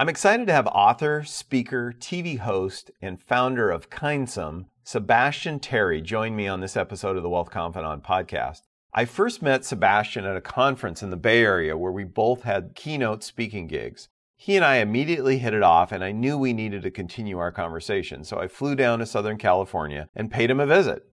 [0.00, 6.34] I'm excited to have author, speaker, TV host, and founder of Kindsum, Sebastian Terry, join
[6.34, 8.62] me on this episode of the Wealth Confidant podcast.
[8.94, 12.74] I first met Sebastian at a conference in the Bay Area where we both had
[12.74, 14.08] keynote speaking gigs.
[14.38, 17.52] He and I immediately hit it off, and I knew we needed to continue our
[17.52, 21.09] conversation, so I flew down to Southern California and paid him a visit.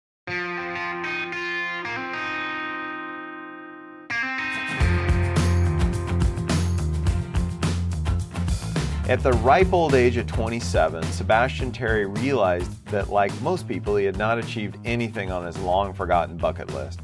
[9.07, 14.07] At the ripe old age of 27, Sebastian Terry realized that, like most people, he
[14.07, 17.01] had not achieved anything on his long forgotten bucket list.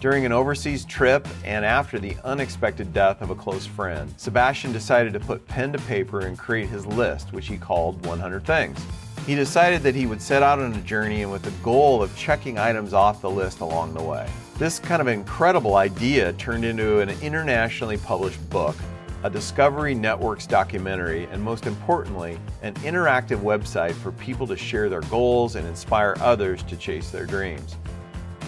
[0.00, 5.12] During an overseas trip and after the unexpected death of a close friend, Sebastian decided
[5.12, 8.78] to put pen to paper and create his list, which he called 100 Things.
[9.26, 12.16] He decided that he would set out on a journey and with the goal of
[12.16, 14.28] checking items off the list along the way.
[14.56, 18.76] This kind of incredible idea turned into an internationally published book
[19.24, 25.00] a Discovery Networks documentary, and most importantly, an interactive website for people to share their
[25.02, 27.76] goals and inspire others to chase their dreams.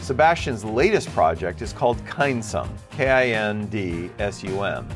[0.03, 4.87] Sebastian's latest project is called Kindsum, K I N D S U M.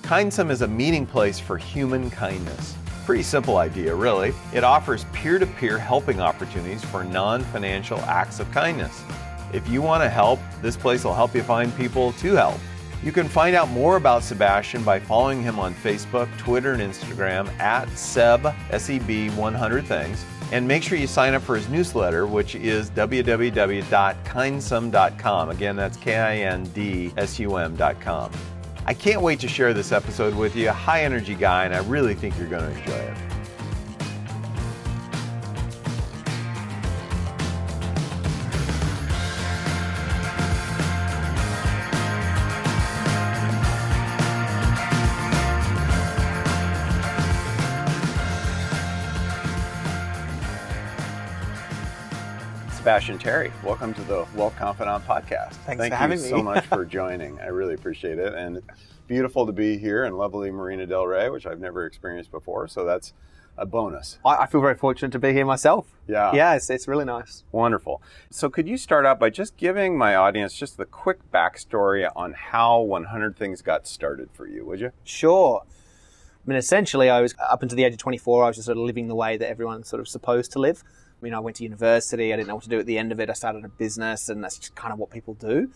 [0.00, 2.74] Kindsum is a meeting place for human kindness.
[3.04, 4.32] Pretty simple idea, really.
[4.54, 9.04] It offers peer to peer helping opportunities for non financial acts of kindness.
[9.52, 12.58] If you want to help, this place will help you find people to help.
[13.02, 17.48] You can find out more about Sebastian by following him on Facebook, Twitter, and Instagram
[17.58, 20.22] at Seb, S-E-B 100 Things.
[20.52, 25.48] And make sure you sign up for his newsletter, which is www.kindsum.com.
[25.48, 28.32] Again, that's K I N D S U M.com.
[28.84, 30.70] I can't wait to share this episode with you.
[30.70, 33.16] High energy guy, and I really think you're going to enjoy it.
[53.00, 55.54] Sebastian Terry, welcome to the Wealth Confidant podcast.
[55.64, 56.28] Thanks Thank for having you me.
[56.28, 57.40] so much for joining.
[57.40, 58.34] I really appreciate it.
[58.34, 58.60] And
[59.06, 62.68] beautiful to be here in lovely Marina Del Rey, which I've never experienced before.
[62.68, 63.14] So that's
[63.56, 64.18] a bonus.
[64.22, 65.86] I, I feel very fortunate to be here myself.
[66.06, 66.34] Yeah.
[66.34, 67.44] Yeah, it's, it's really nice.
[67.52, 68.02] Wonderful.
[68.28, 72.34] So could you start out by just giving my audience just the quick backstory on
[72.34, 74.92] how 100 Things got started for you, would you?
[75.04, 75.62] Sure.
[75.64, 78.76] I mean, essentially, I was up until the age of 24, I was just sort
[78.76, 80.84] of living the way that everyone's sort of supposed to live.
[81.20, 83.12] I mean, I went to university, I didn't know what to do at the end
[83.12, 83.28] of it.
[83.28, 85.70] I started a business, and that's just kind of what people do.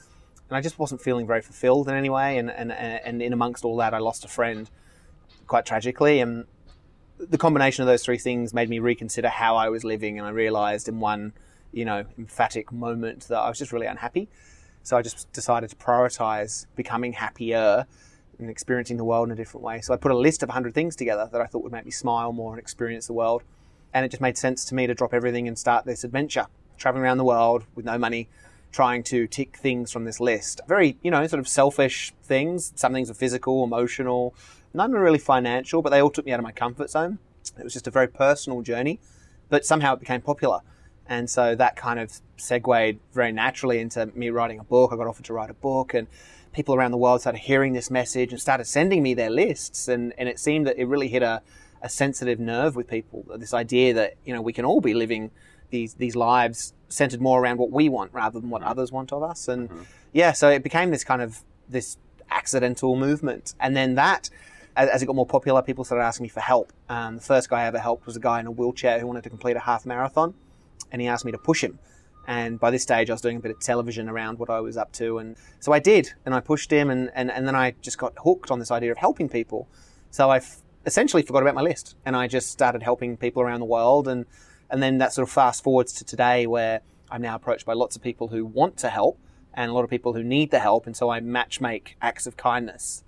[0.48, 2.38] And I just wasn't feeling very fulfilled in any way.
[2.38, 4.70] And, and, and in amongst all that, I lost a friend
[5.46, 6.20] quite tragically.
[6.20, 6.46] And
[7.18, 10.18] the combination of those three things made me reconsider how I was living.
[10.18, 11.32] And I realized in one,
[11.72, 14.28] you know, emphatic moment that I was just really unhappy.
[14.82, 17.86] So I just decided to prioritize becoming happier
[18.38, 19.80] and experiencing the world in a different way.
[19.80, 21.90] So I put a list of 100 things together that I thought would make me
[21.90, 23.42] smile more and experience the world.
[23.94, 26.46] And it just made sense to me to drop everything and start this adventure,
[26.76, 28.28] traveling around the world with no money,
[28.72, 30.60] trying to tick things from this list.
[30.66, 32.72] Very, you know, sort of selfish things.
[32.74, 34.34] Some things were physical, emotional,
[34.74, 37.18] none are really financial, but they all took me out of my comfort zone.
[37.56, 38.98] It was just a very personal journey,
[39.48, 40.60] but somehow it became popular.
[41.06, 44.90] And so that kind of segued very naturally into me writing a book.
[44.92, 46.08] I got offered to write a book, and
[46.52, 49.86] people around the world started hearing this message and started sending me their lists.
[49.86, 51.42] And, and it seemed that it really hit a,
[51.84, 53.24] a sensitive nerve with people.
[53.36, 55.30] This idea that you know we can all be living
[55.70, 59.22] these these lives centered more around what we want rather than what others want of
[59.22, 59.46] us.
[59.48, 59.68] And
[60.12, 61.98] yeah, so it became this kind of this
[62.30, 63.54] accidental movement.
[63.60, 64.30] And then that,
[64.76, 66.72] as, as it got more popular, people started asking me for help.
[66.88, 69.24] Um, the first guy I ever helped was a guy in a wheelchair who wanted
[69.24, 70.34] to complete a half marathon,
[70.90, 71.78] and he asked me to push him.
[72.26, 74.78] And by this stage, I was doing a bit of television around what I was
[74.78, 75.18] up to.
[75.18, 78.14] And so I did, and I pushed him, and, and, and then I just got
[78.24, 79.68] hooked on this idea of helping people.
[80.10, 83.60] So I f- essentially forgot about my list, and I just started helping people around
[83.60, 84.08] the world.
[84.08, 84.26] And,
[84.70, 86.80] and then that sort of fast forwards to today, where
[87.10, 89.18] I'm now approached by lots of people who want to help,
[89.52, 90.86] and a lot of people who need the help.
[90.86, 93.02] And so I match make acts of kindness.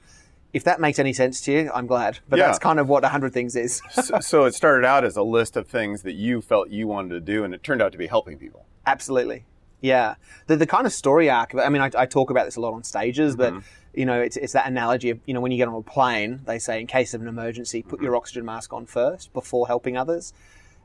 [0.52, 2.20] If that makes any sense to you, I'm glad.
[2.28, 2.46] But Yeah.
[2.46, 3.82] that's kind of what 100 Things is.
[3.90, 7.10] so, so it started out as a list of things that you felt you wanted
[7.10, 8.64] to do, and it turned out to be helping people.
[8.86, 9.44] Absolutely.
[9.82, 10.14] Yeah.
[10.46, 12.72] The, the kind of story arc, I mean, I, I talk about this a lot
[12.72, 13.66] on stages, but, mm-hmm.
[13.96, 16.42] You know, it's, it's that analogy of, you know, when you get on a plane,
[16.44, 19.96] they say, in case of an emergency, put your oxygen mask on first before helping
[19.96, 20.34] others.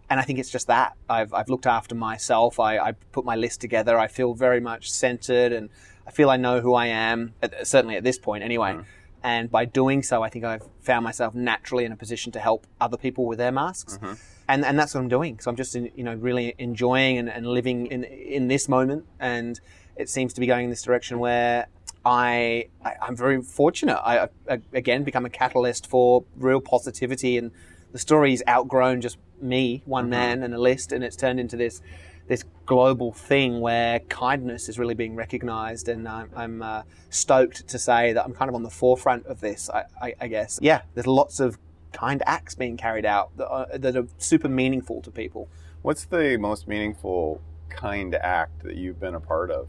[0.10, 0.96] And I think it's just that.
[1.10, 2.60] I've, I've looked after myself.
[2.60, 4.00] I, I put my list together.
[4.00, 5.69] I feel very much centered and
[6.08, 8.74] I feel I know who I am, certainly at this point anyway.
[8.74, 8.86] Mm.
[9.24, 12.66] And by doing so, I think I've found myself naturally in a position to help
[12.80, 13.98] other people with their masks.
[13.98, 14.14] Mm-hmm.
[14.48, 15.40] And, and that's what I'm doing.
[15.40, 19.06] So I'm just, in, you know, really enjoying and, and living in, in this moment.
[19.19, 19.60] And
[19.96, 21.68] it seems to be going in this direction where
[22.06, 23.98] I, I am very fortunate.
[23.98, 27.51] I, I again become a catalyst for real positivity, and
[27.92, 31.81] the story's outgrown just me, one man, and a list, and it's turned into this
[32.27, 37.77] this global thing where kindness is really being recognized, and I'm, I'm uh, stoked to
[37.77, 39.69] say that I'm kind of on the forefront of this.
[39.69, 40.83] I, I, I guess, yeah.
[40.94, 41.57] There's lots of
[41.92, 45.50] kind acts being carried out that are, that are super meaningful to people.
[45.81, 49.68] What's the most meaningful kind act that you've been a part of?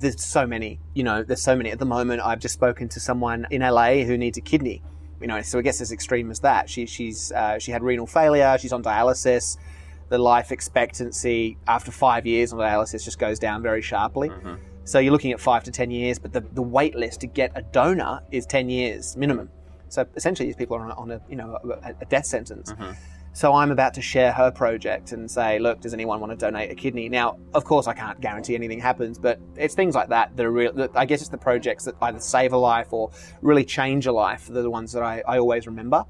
[0.00, 1.70] There's so many, you know, there's so many.
[1.70, 4.82] At the moment, I've just spoken to someone in LA who needs a kidney.
[5.20, 6.70] You know, so I guess as extreme as that.
[6.70, 8.56] She, she's uh, she had renal failure.
[8.60, 9.56] She's on dialysis.
[10.10, 14.28] The life expectancy after five years on dialysis just goes down very sharply.
[14.28, 14.54] Mm-hmm.
[14.84, 17.52] So you're looking at five to ten years, but the, the wait list to get
[17.54, 19.50] a donor is ten years minimum.
[19.88, 22.72] So essentially, these people are on a, on a you know a, a death sentence.
[22.72, 22.92] Mm-hmm.
[23.32, 26.72] So I'm about to share her project and say, look, does anyone want to donate
[26.72, 27.08] a kidney?
[27.08, 30.50] Now, of course, I can't guarantee anything happens, but it's things like that that are
[30.50, 30.72] real.
[30.72, 33.10] That I guess it's the projects that either save a life or
[33.40, 34.46] really change a life.
[34.46, 36.04] That are the ones that I, I always remember.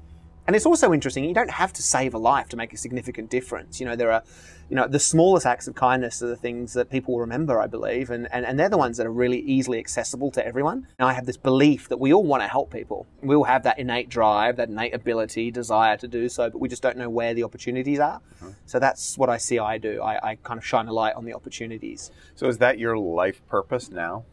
[0.47, 1.23] And it's also interesting.
[1.25, 3.79] You don't have to save a life to make a significant difference.
[3.79, 4.23] You know, there are
[4.69, 8.11] you know, the smallest acts of kindness are the things that people remember, I believe,
[8.11, 10.87] and, and, and they're the ones that are really easily accessible to everyone.
[10.99, 13.07] And I have this belief that we all want to help people.
[13.21, 16.69] We all have that innate drive, that innate ability, desire to do so, but we
[16.69, 18.21] just don't know where the opportunities are.
[18.35, 18.51] Mm-hmm.
[18.67, 20.01] So that's what I see I do.
[20.03, 22.11] I, I kind of shine a light on the opportunities.
[22.35, 24.25] So is that your life purpose now?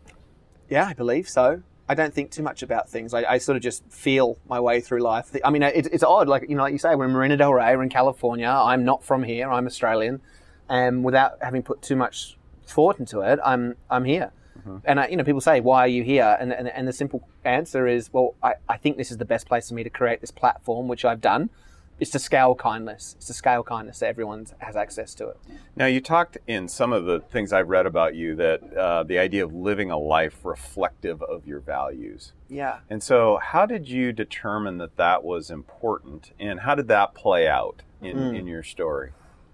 [0.68, 1.62] Yeah, I believe so.
[1.88, 3.14] I don't think too much about things.
[3.14, 5.30] I, I, sort of just feel my way through life.
[5.44, 6.28] I mean, it, it's odd.
[6.28, 8.48] Like you know, like you say, we're in Marina Del Rey, we're in California.
[8.48, 9.50] I'm not from here.
[9.50, 10.20] I'm Australian,
[10.68, 12.36] and without having put too much
[12.66, 14.32] thought into it, I'm I'm here.
[14.58, 14.78] Mm-hmm.
[14.84, 17.28] And I, you know, people say, "Why are you here?" And and, and the simple
[17.44, 20.20] answer is, "Well, I, I think this is the best place for me to create
[20.20, 21.50] this platform, which I've done."
[21.98, 23.14] It's to scale kindness.
[23.16, 25.38] It's to scale kindness that everyone has access to it.
[25.76, 29.18] Now, you talked in some of the things I've read about you that uh, the
[29.18, 32.32] idea of living a life reflective of your values.
[32.48, 32.80] Yeah.
[32.90, 37.48] And so, how did you determine that that was important, and how did that play
[37.48, 38.38] out in, mm.
[38.38, 39.12] in your story?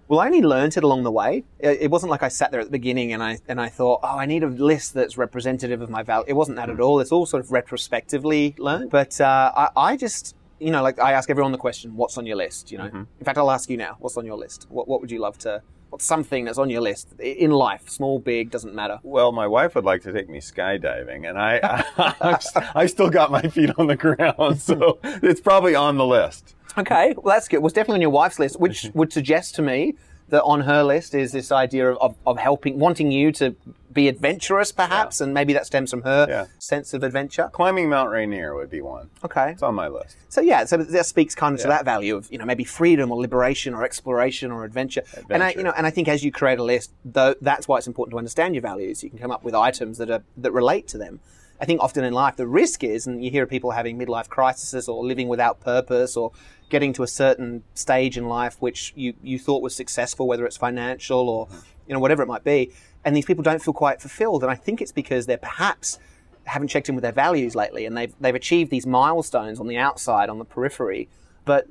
[0.09, 1.45] Well, I only learned it along the way.
[1.59, 4.17] It wasn't like I sat there at the beginning and I and I thought, oh,
[4.17, 6.25] I need a list that's representative of my value.
[6.27, 6.99] It wasn't that at all.
[6.99, 8.91] It's all sort of retrospectively learned.
[8.91, 12.25] But uh, I, I just you know, like I ask everyone the question, what's on
[12.25, 12.71] your list?
[12.71, 13.03] You know, mm-hmm.
[13.19, 14.67] in fact, I'll ask you now, what's on your list?
[14.69, 15.61] What, what would you love to?
[15.89, 18.99] What's something that's on your list in life, small, big, doesn't matter.
[19.03, 21.59] Well, my wife would like to take me skydiving, and I,
[21.97, 22.39] I,
[22.73, 26.55] I still got my feet on the ground, so it's probably on the list.
[26.77, 27.59] Okay, well that's good.
[27.59, 29.93] Well, it's definitely on your wife's list, which would suggest to me
[30.29, 33.55] that on her list is this idea of, of, of helping, wanting you to
[33.93, 35.25] be adventurous, perhaps, yeah.
[35.25, 36.45] and maybe that stems from her yeah.
[36.59, 37.49] sense of adventure.
[37.53, 39.09] Climbing Mount Rainier would be one.
[39.23, 40.17] Okay, it's on my list.
[40.29, 41.63] So yeah, so that speaks kind of yeah.
[41.63, 45.01] to that value of you know maybe freedom or liberation or exploration or adventure.
[45.01, 45.33] adventure.
[45.33, 47.77] And I you know and I think as you create a list, though, that's why
[47.77, 49.03] it's important to understand your values.
[49.03, 51.19] You can come up with items that are that relate to them.
[51.61, 54.89] I think often in life the risk is, and you hear people having midlife crises
[54.89, 56.31] or living without purpose or
[56.69, 60.57] getting to a certain stage in life which you, you thought was successful, whether it's
[60.57, 61.47] financial or
[61.87, 62.71] you know whatever it might be,
[63.05, 64.43] and these people don't feel quite fulfilled.
[64.43, 65.99] And I think it's because they're perhaps
[66.45, 69.77] haven't checked in with their values lately, and they've they've achieved these milestones on the
[69.77, 71.09] outside, on the periphery,
[71.45, 71.67] but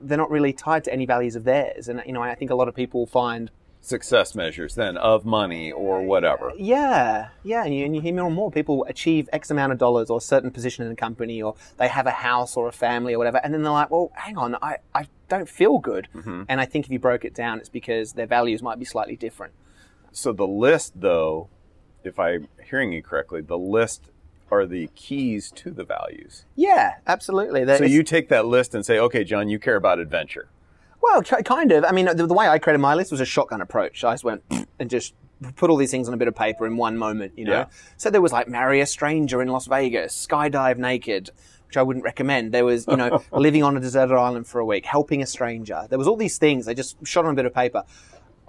[0.00, 1.88] they're not really tied to any values of theirs.
[1.88, 3.50] And you know, I think a lot of people find
[3.80, 6.52] success measures then of money or whatever.
[6.56, 9.78] Yeah, yeah, and you, and you hear more and more people achieve X amount of
[9.78, 12.72] dollars or a certain position in a company or they have a house or a
[12.72, 16.08] family or whatever, and then they're like, well, hang on, I, I don't feel good.
[16.14, 16.44] Mm-hmm.
[16.48, 19.16] And I think if you broke it down, it's because their values might be slightly
[19.16, 19.52] different.
[20.14, 21.48] So the list, though,
[22.04, 24.10] if I'm hearing you correctly, the list
[24.50, 26.44] are the keys to the values.
[26.54, 27.64] Yeah, absolutely.
[27.64, 30.48] That so you take that list and say, okay, John, you care about adventure.
[31.02, 31.84] Well, kind of.
[31.84, 34.04] I mean, the, the, way I created my list was a shotgun approach.
[34.04, 34.42] I just went
[34.78, 35.14] and just
[35.56, 37.52] put all these things on a bit of paper in one moment, you know.
[37.52, 37.66] Yeah.
[37.96, 41.30] So there was like marry a stranger in Las Vegas, skydive naked,
[41.66, 42.52] which I wouldn't recommend.
[42.52, 45.86] There was, you know, living on a deserted island for a week, helping a stranger.
[45.90, 46.68] There was all these things.
[46.68, 47.82] I just shot on a bit of paper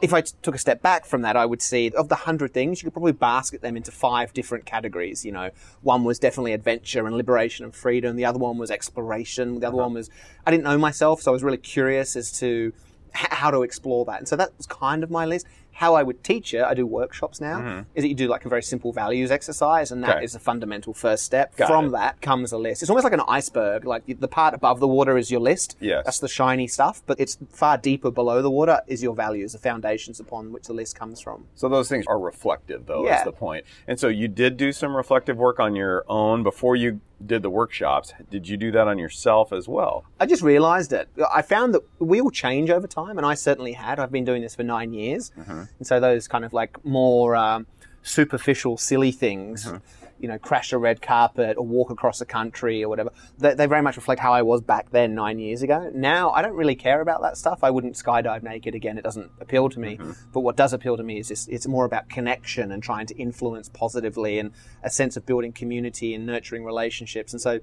[0.01, 2.81] if I took a step back from that, I would see of the hundred things,
[2.81, 5.23] you could probably basket them into five different categories.
[5.23, 8.15] You know, one was definitely adventure and liberation and freedom.
[8.15, 9.59] The other one was exploration.
[9.59, 9.85] The other uh-huh.
[9.85, 10.09] one was
[10.45, 12.73] I didn't know myself, so I was really curious as to
[13.15, 14.19] h- how to explore that.
[14.19, 16.87] And so that was kind of my list how I would teach it, I do
[16.87, 17.79] workshops now, mm-hmm.
[17.95, 20.23] is that you do like a very simple values exercise, and that okay.
[20.23, 21.53] is a fundamental first step.
[21.57, 21.91] Got From it.
[21.91, 22.81] that comes a list.
[22.81, 23.83] It's almost like an iceberg.
[23.83, 25.75] Like the part above the water is your list.
[25.81, 26.05] Yes.
[26.05, 29.57] That's the shiny stuff, but it's far deeper below the water is your values, the
[29.57, 31.45] foundations upon which the list comes from.
[31.55, 33.17] So those things are reflective, though, yeah.
[33.17, 33.65] is the point.
[33.85, 37.49] And so you did do some reflective work on your own before you did the
[37.49, 38.13] workshops.
[38.29, 40.05] Did you do that on yourself as well?
[40.19, 41.09] I just realized it.
[41.33, 43.99] I found that we all change over time, and I certainly had.
[43.99, 45.31] I've been doing this for nine years.
[45.37, 45.63] Mm-hmm.
[45.77, 47.67] And so those kind of like more um,
[48.03, 49.65] superficial, silly things.
[49.65, 53.11] Mm-hmm you know, crash a red carpet or walk across the country or whatever.
[53.37, 55.91] They, they very much reflect how I was back then, nine years ago.
[55.93, 57.63] Now, I don't really care about that stuff.
[57.63, 58.97] I wouldn't skydive naked again.
[58.97, 59.97] It doesn't appeal to me.
[59.97, 60.11] Mm-hmm.
[60.31, 63.15] But what does appeal to me is this, it's more about connection and trying to
[63.15, 64.51] influence positively and
[64.83, 67.33] a sense of building community and nurturing relationships.
[67.33, 67.59] And so,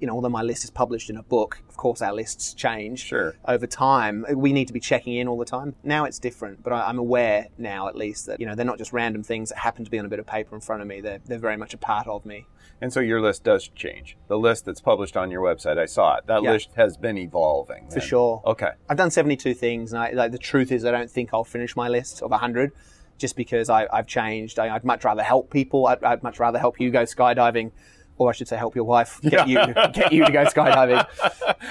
[0.00, 3.04] you know, although my list is published in a book, of course our lists change
[3.04, 3.34] Sure.
[3.46, 4.24] over time.
[4.34, 5.74] We need to be checking in all the time.
[5.84, 8.78] Now it's different, but I, I'm aware now at least that, you know, they're not
[8.78, 10.88] just random things that happen to be on a bit of paper in front of
[10.88, 11.00] me.
[11.00, 12.46] They're, they're very much a part of me.
[12.82, 14.16] And so your list does change.
[14.28, 16.26] The list that's published on your website, I saw it.
[16.26, 16.52] That Yeah.
[16.52, 17.88] list has been evolving.
[17.88, 18.08] For then.
[18.08, 18.42] sure.
[18.46, 18.70] Okay.
[18.88, 21.76] I've done 72 things, and I, like, the truth is, I don't think I'll finish
[21.76, 22.72] my list of 100
[23.18, 24.58] just because I, I've changed.
[24.58, 25.86] I, I'd much rather help people.
[25.88, 27.70] I'd, I'd much rather help you go skydiving,
[28.20, 29.56] or I should say, help your wife get you
[29.92, 31.06] get you to go skydiving.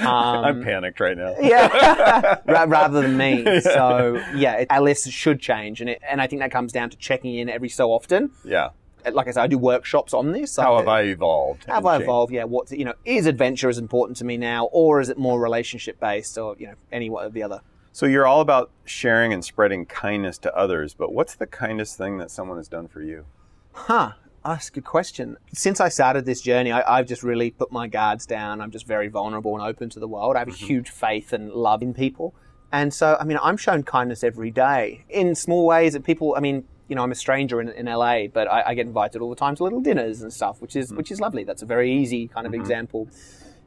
[0.02, 1.36] Um, I'm panicked right now.
[1.40, 3.62] yeah, rather than me.
[3.62, 6.90] So yeah, it, our list should change, and it, and I think that comes down
[6.90, 8.32] to checking in every so often.
[8.44, 8.70] Yeah.
[9.10, 10.58] Like I said, I do workshops on this.
[10.58, 11.66] How have I evolved?
[11.66, 12.34] Have I evolved?
[12.34, 12.44] Yeah.
[12.46, 16.00] What you know is adventure as important to me now, or is it more relationship
[16.00, 17.62] based, or you know any one of the other?
[17.92, 22.18] So you're all about sharing and spreading kindness to others, but what's the kindest thing
[22.18, 23.26] that someone has done for you?
[23.72, 24.14] Huh.
[24.46, 25.38] That's a question.
[25.54, 28.62] Since I started this journey, I, I've just really put my guards down.
[28.62, 30.36] I'm just very vulnerable and open to the world.
[30.36, 30.66] I have a mm-hmm.
[30.66, 32.34] huge faith and love in people.
[32.72, 36.40] And so, I mean, I'm shown kindness every day in small ways that people, I
[36.40, 39.30] mean, you know, I'm a stranger in, in LA, but I, I get invited all
[39.30, 40.98] the time to little dinners and stuff, which is, mm.
[40.98, 41.44] which is lovely.
[41.44, 42.62] That's a very easy kind of mm-hmm.
[42.62, 43.08] example.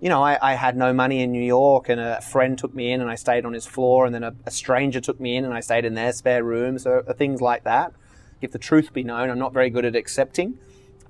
[0.01, 2.93] You know, I, I had no money in New York and a friend took me
[2.93, 5.45] in and I stayed on his floor and then a, a stranger took me in
[5.45, 6.79] and I stayed in their spare room.
[6.79, 7.93] So uh, things like that.
[8.43, 10.59] If the truth be known, I'm not very good at accepting.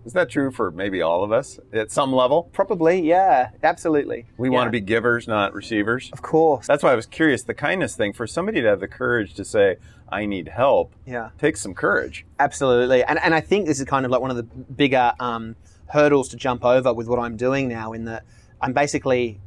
[0.05, 2.51] Is that true for maybe all of us at some level?
[2.53, 4.27] Probably, yeah, absolutely.
[4.37, 6.11] We want to be givers, not receivers.
[6.13, 6.67] of course.
[6.67, 7.45] That's why I was curious.
[7.45, 9.77] The kindness thing for somebody to have the courage to say,
[10.11, 12.27] "I need help," Yeah, takes some courage.
[12.41, 13.03] absolutely.
[13.05, 15.55] And and I think this is kind of like one of the bigger um,
[15.87, 17.93] hurdles to jump over with what I'm doing now.
[17.93, 18.25] In that
[18.61, 19.41] I'm basically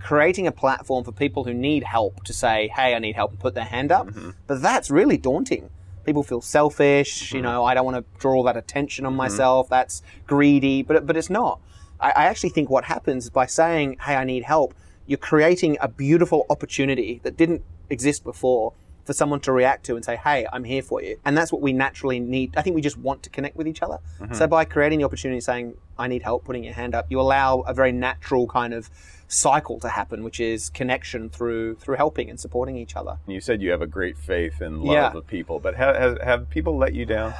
[0.00, 3.38] creating a platform for people who need help to say, "Hey, I need help," and
[3.40, 4.08] put their hand up.
[4.46, 5.68] But that's really daunting.
[6.08, 7.32] People feel selfish.
[7.32, 7.44] You mm-hmm.
[7.44, 9.18] know, I don't want to draw all that attention on mm-hmm.
[9.18, 9.68] myself.
[9.68, 10.82] That's greedy.
[10.82, 11.60] But but it's not.
[12.00, 14.72] I, I actually think what happens is by saying, "Hey, I need help,"
[15.06, 18.72] you're creating a beautiful opportunity that didn't exist before
[19.08, 21.62] for someone to react to and say, "Hey, I'm here for you." And that's what
[21.62, 22.52] we naturally need.
[22.58, 24.00] I think we just want to connect with each other.
[24.20, 24.34] Mm-hmm.
[24.34, 27.60] So by creating the opportunity, saying, "I need help," putting your hand up, you allow
[27.60, 28.90] a very natural kind of
[29.26, 33.16] cycle to happen, which is connection through through helping and supporting each other.
[33.26, 35.18] You said you have a great faith and love Yeah.
[35.18, 37.32] of people, but have, have, have people let you down?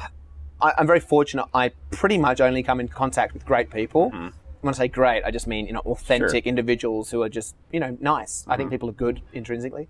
[0.59, 1.45] I, I'm very fortunate.
[1.53, 4.09] I pretty much only come in contact with great people.
[4.09, 4.29] Mm-hmm.
[4.61, 7.79] When I say great, I just mean you know authentic individuals who are just you
[7.79, 8.43] know nice.
[8.47, 8.73] I think mm-hmm.
[8.73, 9.87] people are good intrinsically.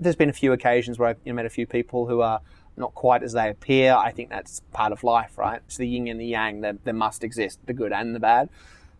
[0.00, 2.40] There's been a few occasions where I've you know, met a few people who are
[2.76, 3.94] not quite as they appear.
[3.94, 5.60] I think that's part of life, right?
[5.66, 6.60] It's the yin and the yang.
[6.60, 8.48] There, there must exist the good and the bad.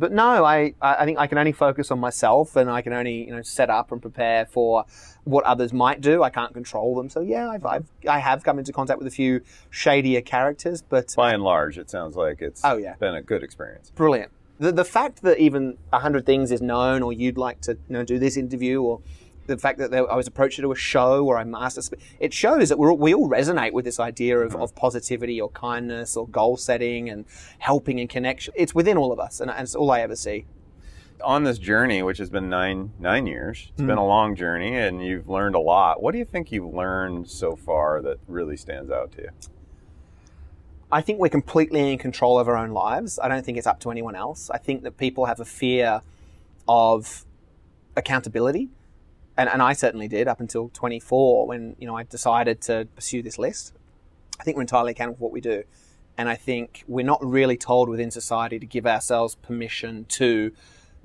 [0.01, 3.27] But no, I, I think I can only focus on myself, and I can only
[3.27, 4.85] you know set up and prepare for
[5.25, 6.23] what others might do.
[6.23, 7.09] I can't control them.
[7.09, 9.41] So yeah, I've, I've I have come into contact with a few
[9.71, 12.95] shadier characters, but By and large, it sounds like it's Oh, yeah.
[13.01, 13.91] been a good experience.
[13.91, 14.31] brilliant.
[14.61, 18.05] The, the fact that even 100 Things is known, or you'd like to you know,
[18.05, 19.01] do this interview, or
[19.49, 21.99] the fact that there, I was approached to do a show or I master, sp-
[22.21, 24.63] it shows that all- we all resonate with this idea of, mm-hmm.
[24.63, 27.25] of positivity or kindness or goal setting and
[27.59, 28.55] helping and connection.
[28.57, 30.45] It's within all of us, and, and it's all I ever see.
[31.25, 34.09] On this journey, which has been nine nine years, it's been a mm-hmm.
[34.09, 36.01] long journey, and you've learned a lot.
[36.01, 39.31] What do you think you've learned so far that really stands out to you?
[40.93, 43.19] I think we're completely in control of our own lives.
[43.19, 44.49] I don't think it's up to anyone else.
[44.49, 46.03] I think that people have a fear
[46.69, 47.27] of
[47.97, 48.69] accountability.
[49.39, 53.23] And, and I certainly did up until 24 when, you know, I decided to pursue
[53.23, 53.73] this list.
[54.41, 55.63] I think we're entirely accountable for what we do.
[56.19, 60.51] And I think we're not really told within society to give ourselves permission to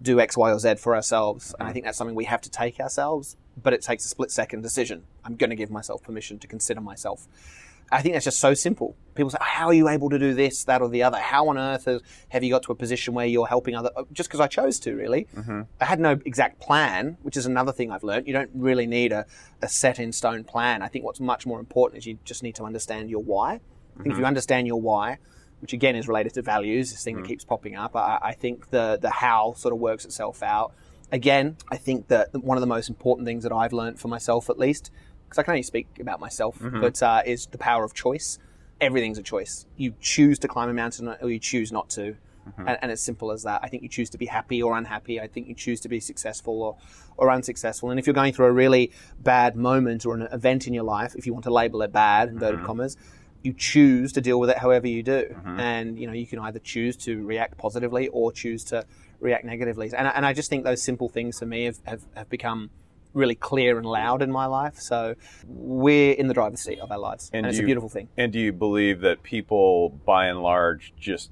[0.01, 1.53] do X, Y, or Z for ourselves.
[1.59, 1.73] And I mm.
[1.73, 5.03] think that's something we have to take ourselves, but it takes a split second decision.
[5.23, 7.27] I'm going to give myself permission to consider myself.
[7.91, 8.95] I think that's just so simple.
[9.15, 11.17] People say, "How are you able to do this, that, or the other?
[11.17, 14.03] How on earth has, have you got to a position where you're helping other?" Uh,
[14.11, 15.27] just because I chose to, really.
[15.35, 15.61] Mm-hmm.
[15.79, 18.27] I had no exact plan, which is another thing I've learned.
[18.27, 19.25] You don't really need a,
[19.61, 20.81] a set in stone plan.
[20.81, 23.53] I think what's much more important is you just need to understand your why.
[23.53, 24.21] I think if mm-hmm.
[24.21, 25.19] you understand your why,
[25.61, 27.27] which again is related to values, this thing that mm.
[27.27, 30.73] keeps popping up, I, I think the the how sort of works itself out.
[31.11, 34.49] Again, I think that one of the most important things that I've learned for myself,
[34.49, 34.89] at least,
[35.33, 36.79] because I can only speak about myself, mm-hmm.
[36.79, 38.37] but uh, is the power of choice.
[38.79, 39.65] Everything's a choice.
[39.77, 42.15] You choose to climb a mountain or you choose not to.
[42.47, 42.67] Mm-hmm.
[42.67, 43.61] And, and it's simple as that.
[43.63, 45.19] I think you choose to be happy or unhappy.
[45.19, 46.77] I think you choose to be successful or,
[47.17, 47.89] or unsuccessful.
[47.89, 51.15] And if you're going through a really bad moment or an event in your life,
[51.15, 52.67] if you want to label it bad, inverted mm-hmm.
[52.67, 52.95] commas,
[53.41, 55.35] you choose to deal with it however you do.
[55.57, 58.85] And, you know, you can either choose to react positively or choose to
[59.19, 59.89] react negatively.
[59.97, 62.69] And, I- and I just think those simple things for me have, have, have become
[63.13, 64.75] really clear and loud in my life.
[64.79, 65.15] So
[65.47, 67.29] we're in the driver's seat of our lives.
[67.33, 68.07] And, And it's you- a beautiful thing.
[68.17, 71.31] And do you believe that people, by and large, just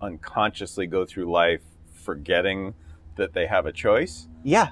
[0.00, 1.60] unconsciously go through life
[1.92, 2.74] forgetting
[3.16, 4.28] that they have a choice?
[4.42, 4.70] Yeah.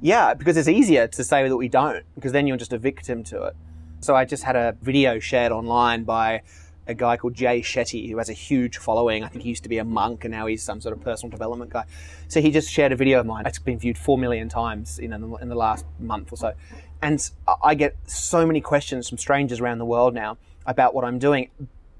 [0.00, 3.22] Yeah, because it's easier to say that we don't, because then you're just a victim
[3.24, 3.56] to it.
[4.00, 6.42] So I just had a video shared online by
[6.86, 9.24] a guy called Jay Shetty, who has a huge following.
[9.24, 11.30] I think he used to be a monk and now he's some sort of personal
[11.30, 11.84] development guy.
[12.28, 13.46] So he just shared a video of mine.
[13.46, 16.54] It's been viewed four million times in the, in the last month or so.
[17.00, 17.28] And
[17.62, 21.50] I get so many questions from strangers around the world now about what I'm doing.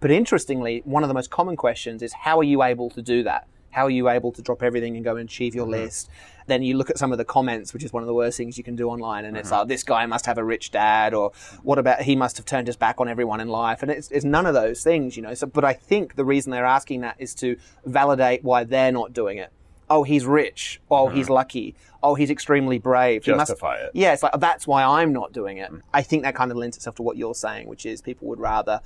[0.00, 3.22] But interestingly, one of the most common questions is how are you able to do
[3.22, 3.46] that?
[3.72, 5.82] How are you able to drop everything and go and achieve your mm-hmm.
[5.82, 6.08] list?
[6.46, 8.56] Then you look at some of the comments, which is one of the worst things
[8.58, 9.58] you can do online, and it's mm-hmm.
[9.60, 12.66] like, this guy must have a rich dad, or what about he must have turned
[12.66, 13.82] his back on everyone in life?
[13.82, 15.34] And it's, it's none of those things, you know.
[15.34, 19.12] So, but I think the reason they're asking that is to validate why they're not
[19.12, 19.50] doing it.
[19.88, 20.80] Oh, he's rich.
[20.90, 21.34] Oh, he's mm-hmm.
[21.34, 21.74] lucky.
[22.02, 23.24] Oh, he's extremely brave.
[23.24, 23.90] He must- Justify it.
[23.94, 25.70] yeah, it's like that's why I'm not doing it.
[25.70, 25.82] Mm.
[25.92, 28.40] I think that kind of lends itself to what you're saying, which is people would
[28.40, 28.80] rather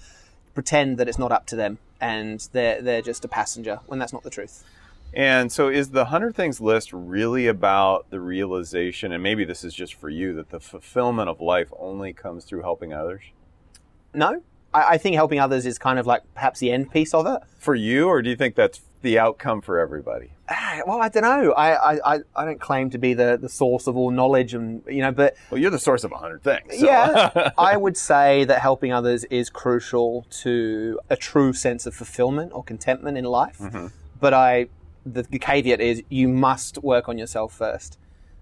[0.56, 4.12] pretend that it's not up to them and they're they're just a passenger when that's
[4.12, 4.64] not the truth.
[5.14, 9.72] And so, is the 100 Things list really about the realization, and maybe this is
[9.72, 13.22] just for you, that the fulfillment of life only comes through helping others?
[14.12, 14.42] No,
[14.74, 17.40] I, I think helping others is kind of like perhaps the end piece of it.
[17.56, 20.32] For you, or do you think that's the outcome for everybody?
[20.48, 21.52] Ah, Well, I don't know.
[21.52, 25.02] I, I, I- don't claim to be the, the source of all knowledge, and you
[25.02, 26.78] know, but Well, you're the source of a 100 things.
[26.78, 31.94] so- yeah, I would say that helping others is crucial to a true sense of
[31.94, 33.60] fulfillment or contentment in life.
[34.20, 34.68] But I,
[35.04, 37.98] the, the caveat is you must work on yourself first.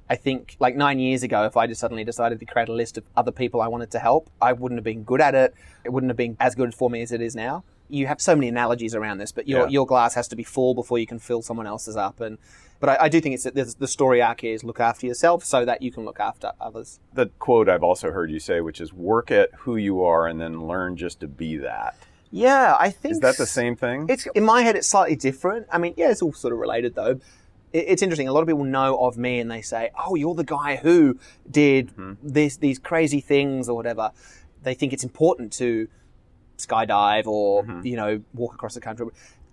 [0.08, 2.98] I think like nine years ago, if I just suddenly decided to create a list
[2.98, 5.54] of other people I wanted to help, I wouldn't have been good at it.
[5.82, 7.64] It wouldn't have been as good for me as it is now.
[7.88, 9.68] You have so many analogies around this, but your, Yeah.
[9.68, 12.20] your glass has to be full before you can fill someone else's up.
[12.20, 12.38] And
[12.80, 15.44] but I, I do think it's the, the story arc here is look after yourself
[15.44, 17.00] so that you can look after others.
[17.12, 20.40] the quote I've also heard you say, which is work at who you are and
[20.40, 21.96] then learn just to be that.
[22.30, 24.06] Yeah, I think Is that the same thing?
[24.08, 24.74] It's in my head.
[24.74, 25.66] It's slightly different.
[25.70, 27.20] I mean, yeah, it's all sort of related though.
[27.72, 28.26] It, it's interesting.
[28.26, 31.16] A lot of people know of me and they say, "Oh, you're the guy who
[31.48, 32.14] did hmm.
[32.24, 34.10] this, these crazy things or whatever."
[34.64, 35.88] They think it's important to
[36.58, 37.86] skydive or mm-hmm.
[37.86, 39.06] you know walk across the country.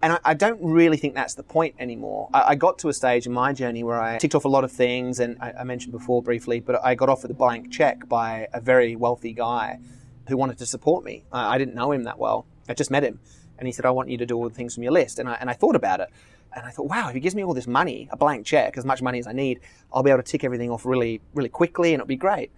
[0.03, 2.29] And I, I don't really think that's the point anymore.
[2.33, 4.63] I, I got to a stage in my journey where I ticked off a lot
[4.63, 7.71] of things, and I, I mentioned before briefly, but I got off offered a blank
[7.71, 9.79] check by a very wealthy guy
[10.27, 11.23] who wanted to support me.
[11.31, 12.45] I, I didn't know him that well.
[12.67, 13.19] I just met him,
[13.59, 15.29] and he said, "I want you to do all the things from your list." And
[15.29, 16.09] I and I thought about it,
[16.55, 18.85] and I thought, "Wow, if he gives me all this money, a blank check, as
[18.85, 19.59] much money as I need,
[19.93, 22.51] I'll be able to tick everything off really, really quickly, and it'll be great."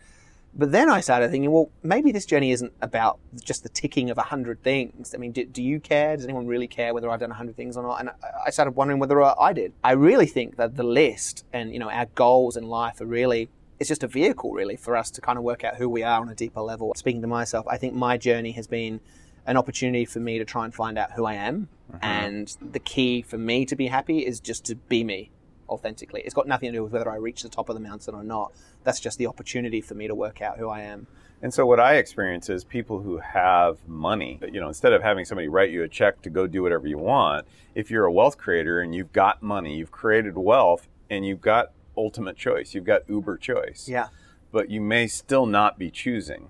[0.56, 4.20] But then I started thinking, well, maybe this journey isn't about just the ticking of
[4.20, 5.16] a hundred things.
[5.16, 6.16] I mean, do, do you care?
[6.16, 8.00] Does anyone really care whether I've done a hundred things or not?
[8.00, 8.16] And I-
[8.48, 9.74] I started wondering whether I did.
[9.84, 13.50] I really think that the list and you know our goals in life are really
[13.80, 16.22] it's just a vehicle really for us to kind of work out who we are
[16.22, 16.94] on a deeper level.
[16.96, 19.00] Speaking to myself, I think my journey has been
[19.46, 21.68] an opportunity for me to try and find out who I am.
[21.92, 21.98] Mm-hmm.
[22.02, 25.32] And the key for me to be happy is just to be me
[25.69, 26.21] authentically.
[26.21, 28.23] It's got nothing to do with whether I reach the top of the mountain or
[28.23, 28.54] not.
[28.84, 31.08] That's just the opportunity for me to work out who I am.
[31.41, 35.26] And so what I experience is people who have money, you know, instead of having
[35.26, 37.45] somebody write you a check to go do whatever you want,
[37.76, 41.73] if you're a wealth creator and you've got money, you've created wealth and you've got
[41.97, 43.89] ultimate choice, you've got uber choice.
[43.89, 44.08] Yeah.
[44.54, 46.47] But you may still not be choosing.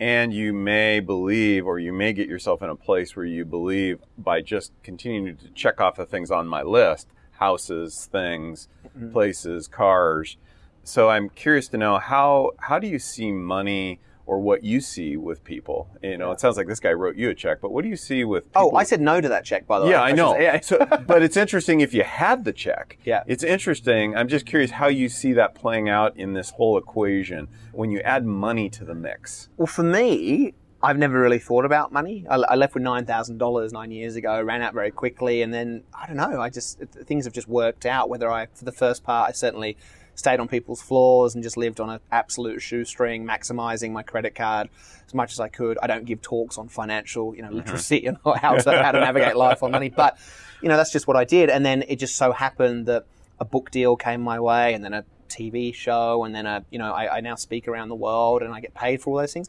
[0.00, 4.00] And you may believe or you may get yourself in a place where you believe
[4.16, 9.12] by just continuing to check off the things on my list, houses, things, mm-hmm.
[9.12, 10.36] places, cars,
[10.84, 15.16] so I'm curious to know how how do you see money or what you see
[15.16, 15.88] with people?
[16.02, 17.96] You know, it sounds like this guy wrote you a check, but what do you
[17.96, 18.70] see with oh, people?
[18.74, 19.92] Oh, I said no to that check, by the way.
[19.92, 20.38] yeah, I know.
[20.38, 20.60] Yeah.
[20.60, 22.98] so, but it's interesting if you had the check.
[23.04, 23.22] Yeah.
[23.26, 24.16] It's interesting.
[24.16, 28.00] I'm just curious how you see that playing out in this whole equation when you
[28.00, 29.48] add money to the mix.
[29.56, 32.26] Well, for me, I've never really thought about money.
[32.28, 35.52] I, I left with nine thousand dollars nine years ago, ran out very quickly, and
[35.52, 36.40] then I don't know.
[36.40, 38.10] I just things have just worked out.
[38.10, 39.78] Whether I, for the first part, I certainly
[40.14, 44.68] stayed on people's floors and just lived on an absolute shoestring, maximizing my credit card
[45.06, 45.78] as much as I could.
[45.82, 47.56] I don't give talks on financial, you know, mm-hmm.
[47.56, 50.18] literacy and how to how to navigate life on money, but
[50.60, 51.48] you know that's just what I did.
[51.48, 53.06] And then it just so happened that
[53.40, 56.78] a book deal came my way, and then a TV show, and then a you
[56.78, 59.32] know I, I now speak around the world, and I get paid for all those
[59.32, 59.48] things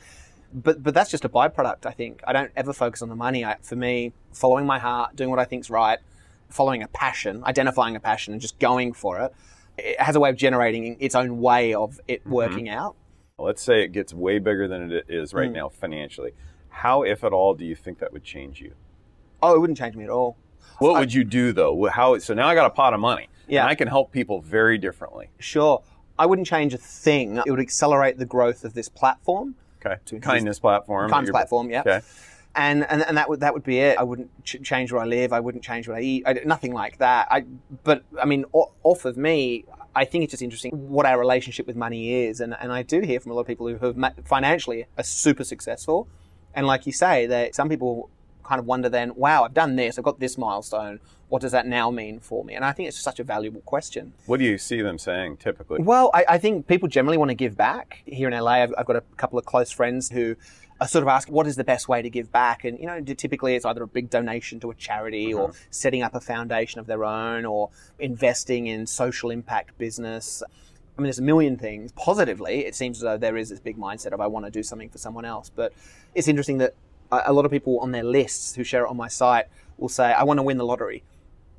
[0.53, 1.85] but but that's just a byproduct.
[1.85, 3.45] I think I don't ever focus on the money.
[3.45, 5.99] I, for me, following my heart, doing what I think's right,
[6.49, 9.33] following a passion, identifying a passion, and just going for it,
[9.77, 12.31] it has a way of generating its own way of it mm-hmm.
[12.31, 12.95] working out.
[13.37, 15.55] Let's say it gets way bigger than it is right mm.
[15.55, 16.31] now financially.
[16.69, 18.73] How, if at all, do you think that would change you?
[19.43, 20.37] Oh, it wouldn't change me at all.
[20.79, 21.87] What would you do though?
[21.87, 22.17] How?
[22.17, 23.27] So now I got a pot of money.
[23.47, 23.61] Yeah.
[23.61, 25.29] And I can help people very differently.
[25.39, 25.83] Sure.
[26.17, 27.41] I wouldn't change a thing.
[27.45, 29.55] It would accelerate the growth of this platform.
[29.85, 29.97] Okay.
[30.05, 31.09] To Kindness platform.
[31.09, 31.81] Kindness platform, yeah.
[31.81, 32.01] Okay.
[32.55, 33.97] and and, and that would that would be it.
[33.97, 35.33] I wouldn't ch- change where I live.
[35.33, 36.23] I wouldn't change what I eat.
[36.25, 37.27] I, nothing like that.
[37.29, 37.45] I
[37.83, 41.67] but I mean, o- off of me, I think it's just interesting what our relationship
[41.67, 43.97] with money is, and and I do hear from a lot of people who have
[43.97, 46.07] ma- financially are super successful,
[46.53, 48.09] and like you say, that some people
[48.45, 50.99] kind of wonder then, wow, I've done this, I've got this milestone.
[51.29, 52.53] What does that now mean for me?
[52.53, 54.13] And I think it's such a valuable question.
[54.27, 55.81] What do you see them saying typically?
[55.81, 58.03] Well, I, I think people generally want to give back.
[58.05, 60.35] Here in LA, I've, I've got a couple of close friends who
[60.79, 62.63] are sort of asking, what is the best way to give back?
[62.63, 65.57] And, you know, typically it's either a big donation to a charity or mm-hmm.
[65.71, 70.43] setting up a foundation of their own or investing in social impact business.
[70.97, 71.91] I mean, there's a million things.
[71.93, 74.63] Positively, it seems as though there is this big mindset of I want to do
[74.63, 75.49] something for someone else.
[75.53, 75.73] But
[76.13, 76.73] it's interesting that
[77.25, 79.45] a lot of people on their lists who share it on my site
[79.77, 81.03] will say, I want to win the lottery.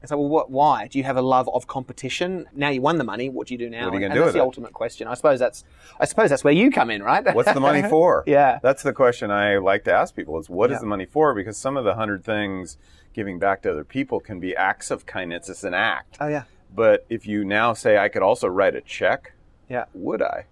[0.02, 0.86] It's like, well, what, why?
[0.88, 2.46] Do you have a love of competition?
[2.54, 3.28] Now you won the money.
[3.28, 3.86] What do you do now?
[3.86, 4.42] What are you gonna and do that's the it?
[4.42, 5.08] ultimate question.
[5.08, 5.64] I suppose that's,
[5.98, 7.34] I suppose that's where you come in, right?
[7.34, 8.22] What's the money for?
[8.26, 8.58] Yeah.
[8.62, 10.80] That's the question I like to ask people is what is Yeah.
[10.80, 11.34] the money for?
[11.34, 12.76] Because some of the hundred things
[13.14, 15.48] giving back to other people can be acts of kindness.
[15.48, 16.18] It's an act.
[16.20, 19.32] oh yeah, But if you now say I could also write a check,
[19.68, 20.44] yeah, would I?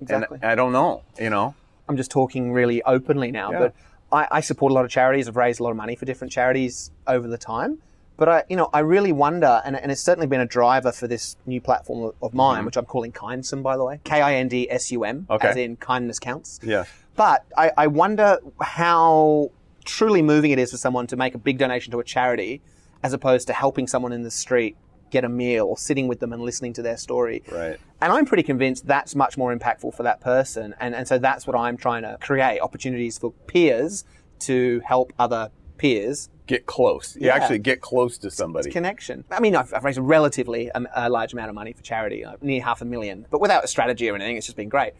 [0.00, 0.38] exactly.
[0.42, 1.54] And I don't know, you know.
[1.88, 3.58] I'm just talking really openly now, Yeah.
[3.58, 3.74] but
[4.12, 5.28] I, I support a lot of charities.
[5.28, 7.78] I've raised a lot of money for different charities over the time.
[8.16, 11.06] But I, you know, I really wonder, and, and it's certainly been a driver for
[11.06, 14.48] this new platform of, mine, which I'm calling Kindsum, by the way, K I N
[14.48, 15.32] D S U M, Mm-hmm.
[15.32, 15.48] Okay.
[15.48, 16.60] as in kindness counts.
[16.62, 16.84] Yeah.
[17.16, 19.50] But I, I wonder how
[19.86, 22.60] truly moving it is for someone to make a big donation to a charity,
[23.02, 24.76] as opposed to helping someone in the street
[25.10, 27.42] get a meal or sitting with them and listening to their story.
[27.50, 27.78] Right.
[28.00, 30.74] And I'm pretty convinced that's much more impactful for that person.
[30.80, 34.04] And, and so that's what I'm trying to create opportunities for peers
[34.40, 36.28] to help other peers.
[36.46, 37.16] Get close.
[37.16, 37.34] You Yeah.
[37.36, 38.70] actually get close to somebody.
[38.70, 39.24] Connection.
[39.30, 42.24] I mean, I've, I've raised a relatively um, a large amount of money for charity,
[42.24, 44.36] uh, near half a million, but without a strategy or anything.
[44.36, 44.94] It's just been great.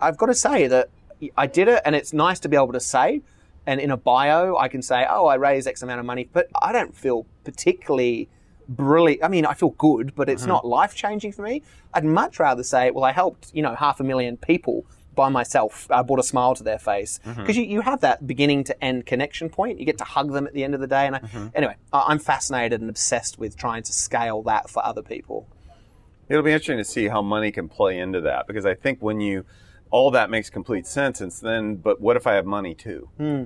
[0.00, 0.88] I've got to say that
[1.36, 3.22] I did it, and it's nice to be able to say.
[3.66, 6.48] And in a bio, I can say, "Oh, I raised X amount of money," but
[6.62, 8.28] I don't feel particularly
[8.68, 9.24] brilliant.
[9.24, 10.50] I mean, I feel good, but it's mm-hmm.
[10.50, 11.62] not life changing for me.
[11.94, 15.90] I'd much rather say, "Well, I helped you know half a million people by myself.
[15.90, 17.40] I brought a smile to their face mm-hmm.
[17.40, 19.80] because you, you have that beginning to end connection point.
[19.80, 21.06] You get to hug them at the end of the day.
[21.06, 21.46] And I, mm-hmm.
[21.54, 25.48] anyway, I, I'm fascinated and obsessed with trying to scale that for other people.
[26.28, 29.20] It'll be interesting to see how money can play into that because I think when
[29.20, 29.44] you
[29.90, 33.08] all that makes complete sense and then but what if I have money too?
[33.16, 33.44] Hmm.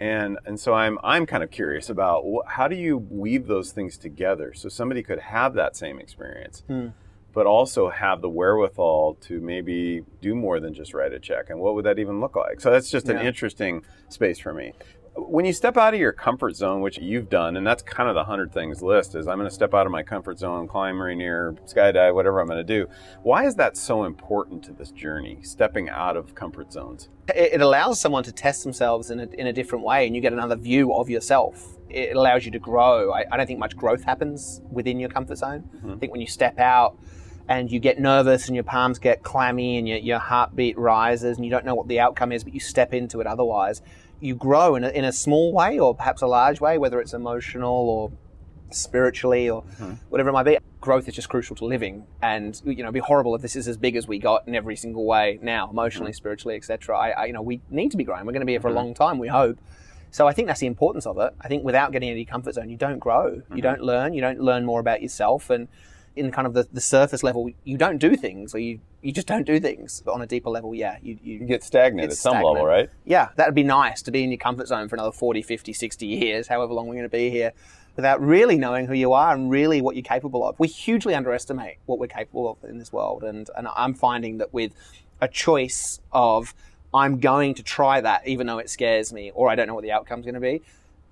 [0.00, 3.72] And and so I'm I'm kind of curious about wh- how do you weave those
[3.72, 6.88] things together so somebody could have that same experience, hmm.
[7.32, 11.50] but also have the wherewithal to maybe do more than just write a check.
[11.50, 12.60] And what would that even look like?
[12.60, 14.72] So that's just an interesting space for me.
[15.14, 18.14] When you step out of your comfort zone, which you've done, and that's kind of
[18.14, 21.00] the hundred things list, is I'm going to step out of my comfort zone, climb
[21.00, 22.88] Rainier, skydive, whatever I'm going to do.
[23.22, 25.40] Why is that so important to this journey?
[25.42, 27.10] Stepping out of comfort zones.
[27.28, 30.32] It, allows someone to test themselves in a, in a different way, and you get
[30.32, 31.76] another view of yourself.
[31.88, 33.12] It allows you to grow.
[33.12, 35.68] I, I don't think much growth happens within your comfort zone.
[35.76, 35.92] Mm-hmm.
[35.92, 36.98] I think when you step out
[37.48, 41.44] and you get nervous and your palms get clammy and your, your heartbeat rises and
[41.44, 43.82] you don't know what the outcome is, but you step into it otherwise,
[44.20, 47.12] you grow in a, in a small way or perhaps a large way, whether it's
[47.12, 48.12] emotional or
[48.70, 49.94] spiritually or mm-hmm.
[50.08, 50.58] whatever it might be.
[50.82, 53.68] Growth is just crucial to living, and you know, it'd be horrible if this is
[53.68, 56.16] as big as we got in every single way now, emotionally, mm.
[56.16, 56.98] spiritually, etc.
[56.98, 58.26] I, I, you know, we need to be growing.
[58.26, 58.78] We're going to be here for a mm-hmm.
[58.78, 59.58] long time, we hope.
[60.10, 61.32] So I think that's the importance of it.
[61.40, 63.60] I think without getting into your comfort zone, you don't grow, you mm-hmm.
[63.60, 65.68] don't learn, you don't learn more about yourself, and
[66.16, 69.26] in kind of the, the surface level, you don't do things, or you you just
[69.26, 70.02] don't do things.
[70.04, 72.54] But on a deeper level, yeah, you you, You get stagnant at some stagnant.
[72.54, 72.90] level, right?
[73.04, 76.06] yeah, that'd be nice to be in your comfort zone for another 40, 50, 60
[76.06, 77.52] years, however long we're going to be here,
[77.96, 80.58] without really knowing who you are and really what you're capable of.
[80.58, 83.22] We hugely underestimate what we're capable of in this world.
[83.22, 84.72] And, and I'm finding that with
[85.20, 86.54] a choice of,
[86.94, 89.84] I'm going to try that even though it scares me or I don't know what
[89.84, 90.62] the outcome's going to be,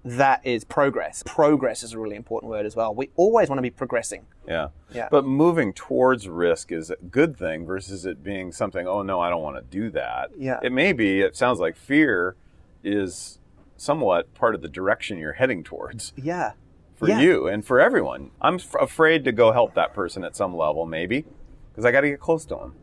[0.04, 1.22] that is progress.
[1.26, 2.94] Progress is a really important word as well.
[2.94, 4.26] We always want to be progressing.
[4.48, 4.68] Yeah.
[4.94, 5.08] Yeah.
[5.10, 9.28] But moving towards risk is a good thing versus it being something, oh no, I
[9.28, 10.30] don't want to do that.
[10.38, 10.58] Yeah.
[10.62, 12.36] It may be, it sounds like fear
[12.82, 13.38] is
[13.76, 16.52] somewhat part of the direction you're heading towards Yeah.
[17.00, 17.20] For Yeah.
[17.20, 18.30] you and for everyone.
[18.42, 21.24] I'm f- afraid to go help that person at some level, maybe,
[21.70, 22.74] because I got to get close to them.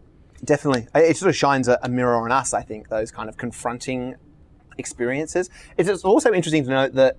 [0.44, 0.88] Definitely.
[0.96, 4.16] It sort of shines a, a mirror on us, I think, those kind of confronting
[4.80, 5.50] experiences.
[5.78, 7.18] It's it's also interesting to note that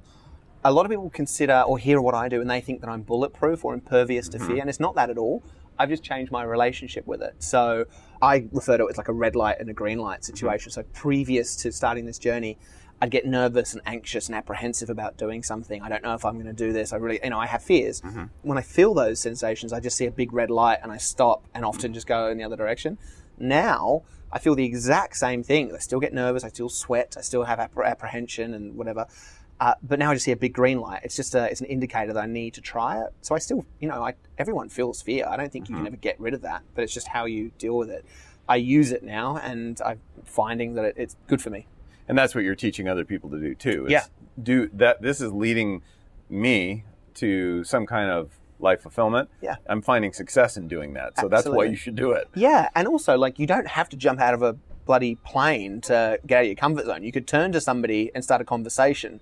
[0.64, 3.02] a lot of people consider or hear what I do and they think that I'm
[3.02, 4.46] bulletproof or impervious to mm-hmm.
[4.46, 5.42] fear, and it's not that at all.
[5.78, 7.36] I've just changed my relationship with it.
[7.38, 7.84] So
[8.20, 10.72] I refer to it as like a red light and a green light situation.
[10.72, 10.80] Mm-hmm.
[10.80, 12.58] So previous to starting this journey,
[13.00, 15.82] I'd get nervous and anxious and apprehensive about doing something.
[15.82, 16.92] I don't know if I'm going to do this.
[16.92, 18.00] I really, you know, I have fears.
[18.42, 21.44] When I feel those sensations, I just see a big red light and I stop
[21.54, 22.98] and often just go in the other direction.
[23.38, 25.72] Now I feel the exact same thing.
[25.74, 26.42] I still get nervous.
[26.44, 27.14] I still sweat.
[27.16, 29.06] I still have appre- apprehension and whatever.
[29.60, 31.00] Uh, but now I just see a big green light.
[31.04, 33.12] It's just a, it's an indicator that I need to try it.
[33.22, 35.26] So I still, you know, I, everyone feels fear.
[35.28, 37.50] I don't think you can ever get rid of that, but it's just how you
[37.58, 38.04] deal with it.
[38.48, 41.66] I use it now, and I'm finding that it, it's good for me.
[42.08, 43.86] And that's what you're teaching other people to do too.
[43.88, 44.04] Yeah.
[44.42, 45.02] Do that.
[45.02, 45.82] This is leading
[46.28, 49.28] me to some kind of life fulfillment.
[49.40, 49.56] Yeah.
[49.68, 51.18] I'm finding success in doing that.
[51.18, 52.28] So that's why you should do it.
[52.34, 56.18] Yeah, and also like you don't have to jump out of a bloody plane to
[56.26, 57.04] get out of your comfort zone.
[57.04, 59.20] You could turn to somebody and start a conversation.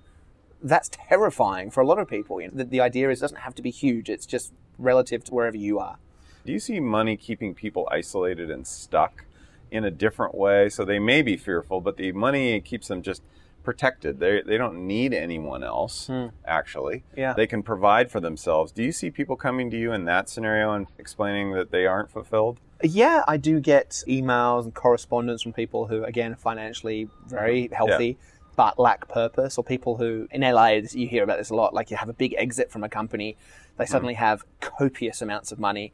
[0.63, 2.41] That's terrifying for a lot of people.
[2.41, 4.09] You know, the, the idea is it doesn't have to be huge.
[4.09, 5.99] It's just relative to wherever you are.
[6.45, 9.26] Do you see money keeping people isolated and stuck
[9.71, 10.69] in a different way?
[10.69, 13.23] So they may be fearful, but the money keeps them just
[13.63, 14.21] protected.
[14.21, 16.09] They, they don't need anyone else,
[16.47, 16.99] actually.
[17.15, 17.21] Hmm.
[17.21, 17.33] Yeah.
[17.35, 18.73] They can provide for themselves.
[18.73, 22.11] Do you see people coming to you in that scenario and explaining that they aren't
[22.11, 22.61] fulfilled?
[22.83, 28.19] Yeah, I do get emails and correspondence from people who, again, financially very healthy.
[28.55, 31.75] But lack purpose, or people who in LA you hear about this a lot.
[31.75, 33.37] Like you have a big exit from a company,
[33.77, 35.93] they suddenly have copious amounts of money,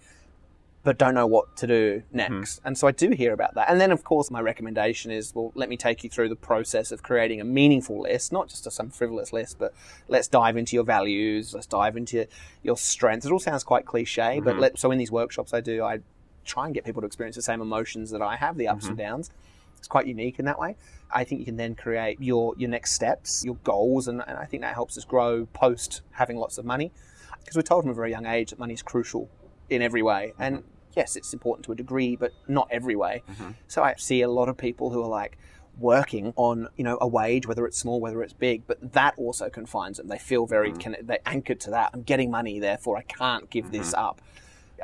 [0.85, 2.17] but don't know what to do mm-hmm.
[2.17, 2.61] next.
[2.65, 3.71] And so I do hear about that.
[3.71, 6.91] And then, of course, my recommendation is well, let me take you through the process
[6.91, 9.73] of creating a meaningful list, not just a, some frivolous list, but
[10.09, 12.27] let's dive into your values, let's dive into
[12.63, 13.27] your strengths.
[13.27, 14.61] It all sounds quite cliche, but mm-hmm.
[14.61, 16.01] let, so in these workshops I do, I
[16.45, 18.99] try and get people to experience the same emotions that I have, the ups and
[18.99, 19.09] mm-hmm.
[19.09, 19.31] downs.
[19.79, 20.77] It's quite unique in that way.
[21.11, 24.45] I think you can then create your your next steps, your goals, and, and I
[24.45, 26.93] think that helps us grow post having lots of money.
[27.41, 29.29] Because we're told from a very young age that money is crucial
[29.73, 30.33] in every way.
[30.35, 30.43] Mm-hmm.
[30.43, 33.23] And yes, it's important to a degree, but not every way.
[33.31, 33.51] Mm-hmm.
[33.69, 35.39] So I see a lot of people who are like
[35.79, 39.49] working on, you know, a wage, whether it's small, whether it's big, but that also
[39.49, 40.09] confines them.
[40.09, 40.81] They feel very, mm-hmm.
[40.81, 41.91] con- they're anchored to that.
[41.95, 44.21] I'm getting money, therefore I can't give this up.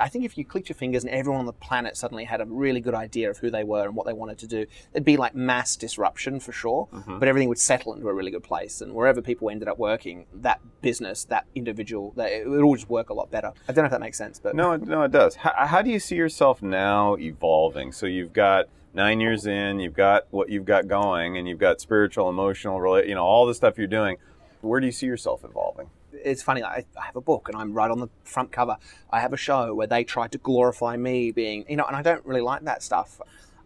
[0.01, 2.45] I think if you clicked your fingers and everyone on the planet suddenly had a
[2.47, 5.17] really good idea of who they were and what they wanted to do, there'd be
[5.17, 7.19] like mass disruption for sure, mm-hmm.
[7.19, 8.81] but everything would settle into a really good place.
[8.81, 12.89] And wherever people ended up working, that business, that individual, that, it would all just
[12.89, 13.53] work a lot better.
[13.69, 15.37] I don't know if that makes sense, but No, it- no, it does.
[15.37, 17.93] How, how do you see yourself now evolving?
[17.93, 21.81] So you've got nine years in, you've got what you've got going, and you've got
[21.81, 24.17] spiritual, emotional, you know, all the stuff you're doing.
[24.61, 25.91] Where do you see yourself evolving?
[26.13, 26.63] It's funny.
[26.63, 28.77] I, I have a book and I'm right on the front cover.
[29.11, 32.03] I have a show where they tried to glorify me being, you know, and I
[32.03, 33.21] don't really like that stuff.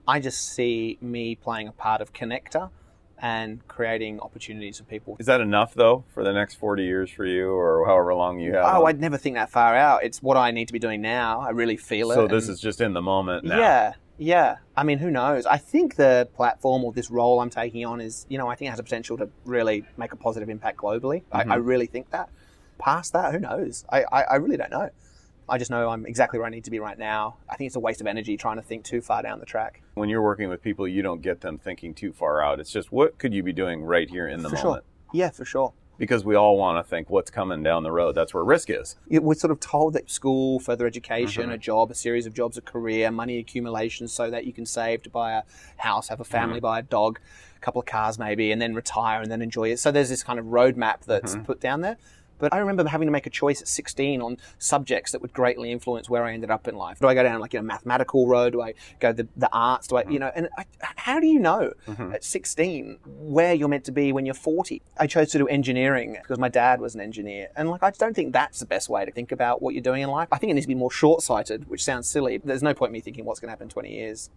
[0.06, 2.70] I just see me playing a part of connector
[3.22, 5.16] and creating opportunities for people.
[5.20, 8.54] Is that enough though for the next 40 years for you, or however long you
[8.54, 8.64] have?
[8.64, 8.88] Oh, on?
[8.88, 10.02] I'd never think that far out.
[10.02, 11.40] It's what I need to be doing now.
[11.40, 12.16] I really feel it.
[12.16, 13.58] so this and- is just in the moment now.
[13.60, 14.56] Yeah, yeah.
[14.76, 15.46] I mean, who knows?
[15.46, 18.68] I think the platform or this role I'm taking on is, you know, I think
[18.68, 21.22] it has a potential to really make a positive impact globally.
[21.30, 21.64] I, I mm-hmm.
[21.64, 22.28] really think that.
[22.78, 23.84] Past that, who knows?
[23.90, 24.90] I, I, I really don't know.
[25.48, 27.36] I just know I'm exactly where I need to be right now.
[27.48, 29.82] I think it's a waste of energy trying to think too far down the track.
[29.94, 32.60] When you're working with people, you don't get them thinking too far out.
[32.60, 34.84] It's just what could you be doing right here in the For moment?
[34.84, 35.10] sure.
[35.12, 35.72] Yeah, for sure.
[36.02, 38.16] Because we all want to think what's coming down the road.
[38.16, 38.96] That's where risk is.
[39.08, 41.52] We're sort of told that school, further education, Mm-hmm.
[41.52, 45.04] a job, a series of jobs, a career, money accumulation so that you can save
[45.04, 45.42] to buy a
[45.76, 46.62] house, have a family, Mm-hmm.
[46.62, 47.20] buy a dog,
[47.56, 49.78] a couple of cars maybe, and then retire and then enjoy it.
[49.78, 51.44] So there's this kind of roadmap that's Mm-hmm.
[51.44, 51.98] put down there.
[52.38, 55.70] But I remember having to make a choice at 16 on subjects that would greatly
[55.70, 56.98] influence where I ended up in life.
[57.00, 58.52] Do I go down like a mathematical road?
[58.52, 59.88] Do I go the, the arts?
[59.88, 60.18] Do I, you mm-hmm.
[60.18, 60.64] know, and I,
[60.96, 62.12] how do you know mm-hmm.
[62.12, 64.82] at 16 where you're meant to be when you're 40?
[64.98, 67.48] I chose to do engineering because my dad was an engineer.
[67.56, 70.02] And like, I don't think that's the best way to think about what you're doing
[70.02, 70.28] in life.
[70.32, 72.38] I think it needs to be more short sighted, which sounds silly.
[72.38, 74.30] There's no point in me thinking what's going to happen in 20 years.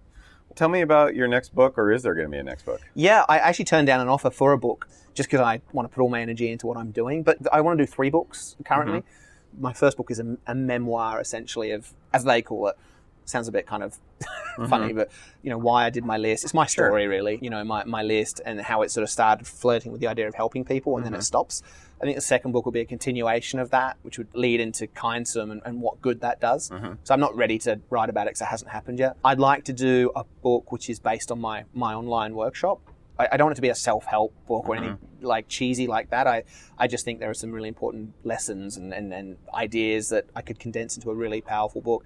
[0.53, 2.81] Tell me about your next book, or is there going to be a next book?
[2.93, 5.93] Yeah, I actually turned down an offer for a book just because I want to
[5.93, 7.23] put all my energy into what I'm doing.
[7.23, 8.99] But I want to do three books currently.
[8.99, 9.61] Mm-hmm.
[9.61, 12.77] My first book is a, a memoir, essentially, of, as they call it,
[13.25, 14.65] sounds a bit kind of mm-hmm.
[14.67, 15.11] funny, but,
[15.41, 16.43] you know, why I did my list.
[16.43, 19.45] It's my story, really, you know, my, my list and how it sort of started
[19.45, 21.23] flirting with the idea of helping people and then it mm-hmm.
[21.23, 21.63] stops.
[22.01, 24.85] I think the second book will be a continuation of that, which would lead into
[24.87, 26.69] Kindsum and, and what good that does.
[26.69, 26.93] Mm-hmm.
[27.03, 29.15] So I'm not ready to write about it because it hasn't happened yet.
[29.23, 32.81] I'd like to do a book which is based on my, my online workshop.
[33.17, 36.09] I, I don't want it to be a self-help book or anything like cheesy like
[36.09, 36.27] that.
[36.27, 36.43] I,
[36.77, 40.41] I just think there are some really important lessons and, and, and ideas that I
[40.41, 42.05] could condense into a really powerful book.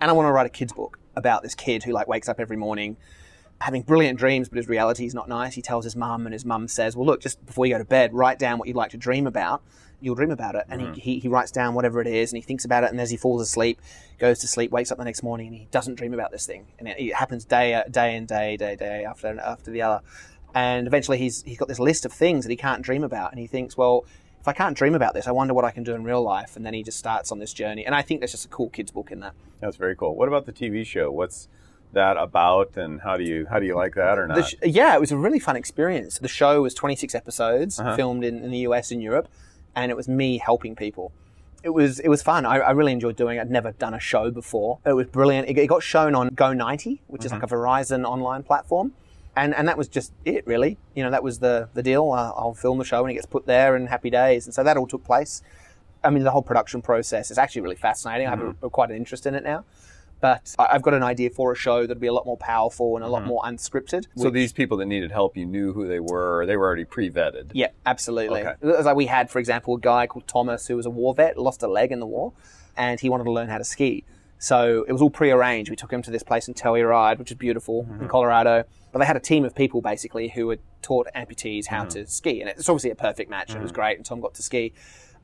[0.00, 2.38] And I want to write a kid's book about this kid who like wakes up
[2.38, 2.96] every morning
[3.60, 5.54] having brilliant dreams, but his reality is not nice.
[5.54, 7.84] He tells his mum, and his mum says, "Well, look, just before you go to
[7.84, 9.62] bed, write down what you'd like to dream about."
[10.00, 10.64] you'll dream about it.
[10.68, 10.96] And he, mm.
[10.96, 12.90] he, he writes down whatever it is and he thinks about it.
[12.90, 13.80] And as he falls asleep,
[14.18, 16.66] goes to sleep, wakes up the next morning and he doesn't dream about this thing.
[16.78, 20.02] And it, it happens day, uh, day and day, day, day after, after the other.
[20.54, 23.32] And eventually he's, he's got this list of things that he can't dream about.
[23.32, 24.04] And he thinks, well,
[24.40, 26.56] if I can't dream about this, I wonder what I can do in real life.
[26.56, 27.84] And then he just starts on this journey.
[27.84, 29.34] And I think there's just a cool kids book in that.
[29.60, 30.14] That's very cool.
[30.14, 31.10] What about the TV show?
[31.10, 31.48] What's
[31.92, 34.36] that about, and how do you how do you like that or not?
[34.36, 36.18] The sh- yeah, it was a really fun experience.
[36.18, 37.96] The show was 26 episodes, Uh-huh.
[37.96, 39.26] filmed in, in the US and Europe,
[39.74, 41.12] and it was me helping people.
[41.62, 42.44] It was it was fun.
[42.46, 43.40] I, I really enjoyed doing it.
[43.40, 44.78] I'd never done a show before.
[44.86, 45.48] It was brilliant.
[45.48, 47.54] It, it got shown on Go90, which is like a Mm-hmm.
[47.54, 48.92] Verizon online platform.
[49.38, 50.78] And, and that was just it, really.
[50.94, 52.10] You know, that was the, the deal.
[52.12, 54.46] Uh, I'll film the show and it gets put there, and happy days.
[54.46, 55.42] And so that all took place.
[56.04, 58.26] I mean, the whole production process is actually really fascinating.
[58.26, 58.66] I have Mm-hmm.
[58.66, 59.64] a, quite an interest in it now.
[60.20, 62.96] But I- I've got an idea for a show that'd be a lot more powerful
[62.96, 64.02] and a lot more unscripted.
[64.08, 64.20] Mm-hmm.
[64.22, 66.44] so these people that needed help, you knew who they were.
[66.46, 67.50] They were already pre-vetted.
[67.52, 68.40] Yeah, absolutely.
[68.40, 68.54] Okay.
[68.60, 71.14] It was like we had, for example, a guy called Thomas who was a war
[71.14, 72.32] vet, lost a leg in the war,
[72.76, 74.04] and he wanted to learn how to ski.
[74.40, 75.68] So it was all pre-arranged.
[75.70, 78.64] We took him to this place in Telluride, which is beautiful in Colorado.
[78.92, 81.88] But they had a team of people basically who had taught amputees how hmm.
[81.90, 83.54] to ski, and it's obviously a perfect match.
[83.54, 83.74] It was hmm.
[83.74, 84.72] great, and Tom got to ski.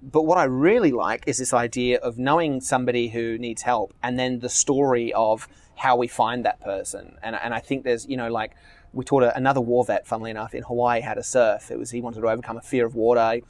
[0.03, 4.19] But what I really like is this idea of knowing somebody who needs help, and
[4.19, 7.17] then the story of how we find that person.
[7.23, 8.53] And and I think there's you know like
[8.93, 11.71] we taught a, another war vet, funnily enough, in Hawaii how to surf.
[11.71, 13.41] It was he wanted to overcome a fear of water,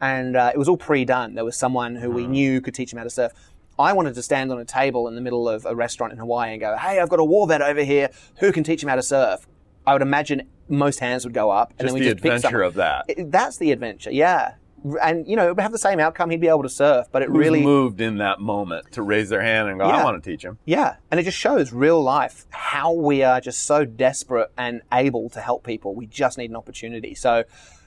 [0.00, 1.34] and uh, it was all pre-done.
[1.34, 2.32] There was someone who we hmm.
[2.32, 3.32] knew could teach him how to surf.
[3.78, 6.52] I wanted to stand on a table in the middle of a restaurant in Hawaii
[6.52, 8.10] and go, "Hey, I've got a war vet over here.
[8.38, 9.46] Who can teach him how to surf?"
[9.86, 12.32] I would imagine most hands would go up, and Just then we the just pick
[12.32, 12.66] adventure someone.
[12.66, 13.04] of that.
[13.08, 14.54] It- That's the adventure, yeah.
[15.00, 16.30] And you know, it would have the same outcome.
[16.30, 19.28] He'd be able to surf, but it Who's really moved in that moment to raise
[19.28, 22.02] their hand and go, "I want to teach him." Yeah, and it just shows real
[22.02, 25.94] life how we are just so desperate and able to help people.
[25.94, 27.14] We just need an opportunity.
[27.14, 27.44] So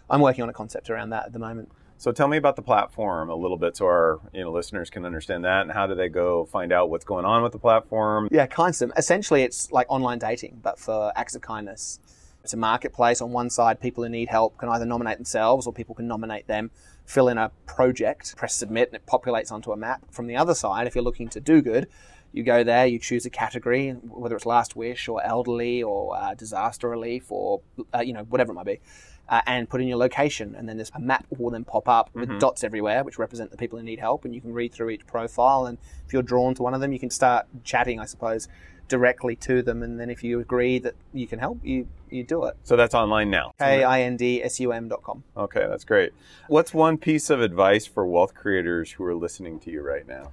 [0.10, 1.70] I'm working on a concept around that at the moment.
[1.98, 5.06] So tell me about the platform a little bit, so our you know listeners can
[5.06, 8.28] understand that, and how do they go find out what's going on with the platform?
[8.32, 8.92] Yeah, Kindsum.
[8.98, 12.00] Essentially, it's like online dating, but for acts of kindness.
[12.44, 13.22] It's a marketplace.
[13.22, 16.46] On one side, people who need help can either nominate themselves or people can nominate
[16.46, 16.70] them,
[17.04, 20.04] fill in a project, press submit, and it populates onto a map.
[20.12, 21.88] From the other side, if you're looking to do good,
[22.34, 26.36] you go there, you choose a category, whether it's last wish or elderly or uh,
[26.36, 27.62] disaster relief or
[27.96, 28.80] uh, you know whatever it might be,
[29.30, 30.56] uh, and put in your location.
[30.56, 33.58] And then there's a map will then pop up with dots everywhere, which represent the
[33.58, 34.26] people who need help.
[34.26, 35.66] And you can read through each profile.
[35.66, 38.48] And if you're drawn to one of them, you can start chatting, I suppose,
[38.88, 39.82] directly to them.
[39.82, 42.56] And then if you agree that you can help, you you do it.
[42.64, 43.54] So that's online now.
[43.60, 45.24] K i n d s u m dot com.
[45.36, 46.14] Okay, that's great.
[46.48, 50.32] What's one piece of advice for wealth creators who are listening to you right now?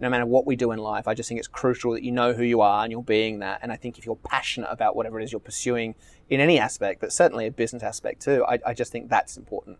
[0.00, 2.32] No matter what we do in life, I just think it's crucial that you know
[2.32, 3.60] who you are and you're being that.
[3.62, 5.94] And I think if you're passionate about whatever it is you're pursuing
[6.28, 9.78] in any aspect, but certainly a business aspect too, I, I just think that's important.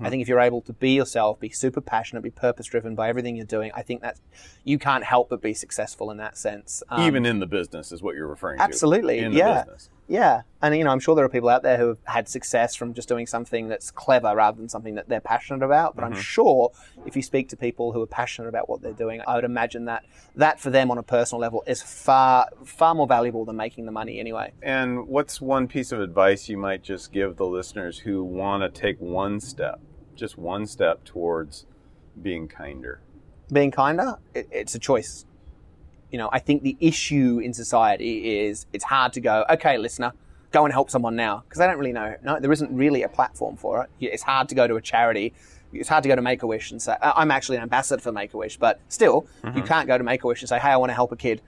[0.00, 3.08] I think if you're able to be yourself, be super passionate, be purpose driven by
[3.08, 4.18] everything you're doing, I think that
[4.64, 6.82] you can't help but be successful in that sense.
[6.88, 8.64] Um, Even in the business is what you're referring to.
[8.64, 9.62] Absolutely, In the yeah.
[9.62, 9.88] business.
[10.08, 12.74] Yeah, and you know, I'm sure there are people out there who have had success
[12.74, 15.96] from just doing something that's clever rather than something that they're passionate about.
[15.96, 16.20] But I'm mm-hmm.
[16.20, 16.72] sure
[17.04, 19.86] if you speak to people who are passionate about what they're doing, I would imagine
[19.86, 20.04] that
[20.36, 23.92] that for them on a personal level is far far more valuable than making the
[23.92, 24.52] money anyway.
[24.62, 28.80] And what's one piece of advice you might just give the listeners who want to
[28.80, 29.80] take one step,
[30.14, 31.66] just one step towards
[32.22, 33.00] being kinder?
[33.52, 35.25] Being kinder, it, it's a choice.
[36.10, 40.12] You know, I think the issue in society is it's hard to go, okay, listener,
[40.52, 42.16] go and help someone now because they don't really know.
[42.22, 43.90] No, there isn't really a platform for it.
[44.00, 45.34] It's hard to go to a charity.
[45.72, 48.00] It's hard to go to Make a Wish and say, "I- I'm actually an ambassador
[48.00, 49.66] for Make a Wish, but still, you mm-hmm.
[49.66, 51.42] can't go to Make a Wish and say, hey, I want to help a kid.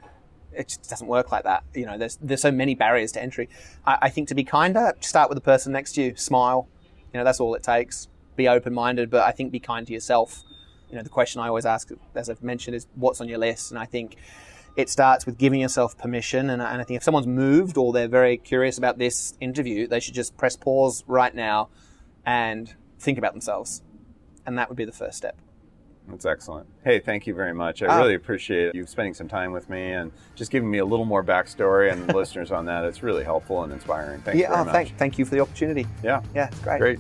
[0.53, 1.63] It just doesn't work like that.
[1.75, 3.49] You know, there's there's so many barriers to entry.
[3.87, 6.69] I, I think to be kinder, start with the person next to you, smile.
[7.13, 8.09] You know, that's all it takes.
[8.37, 10.45] Be open minded, but I think be kind to yourself.
[10.91, 13.71] You know, the question I always ask, as I've mentioned, is what's on your list,
[13.71, 14.17] and I think
[14.79, 16.49] it starts with giving yourself permission.
[16.51, 19.99] And, and I think if someone's moved or they're very curious about this interview, they
[19.99, 21.69] should just press pause right now
[22.25, 23.83] and think about themselves.
[24.47, 25.37] And that would be the first step.
[26.07, 26.69] That's excellent.
[26.85, 27.83] Hey, thank you very much.
[27.83, 27.99] I Ah.
[27.99, 31.25] really appreciate you spending some time with me and just giving me a little more
[31.25, 32.85] backstory and listeners on that.
[32.85, 34.21] It's really helpful and inspiring.
[34.23, 34.73] Thanks yeah, very oh, much.
[34.73, 35.87] thank, thank you for the opportunity.
[36.05, 36.79] Yeah, Yeah, it's great.
[36.81, 36.99] great.